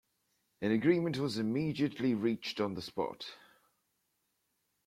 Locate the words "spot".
2.81-3.23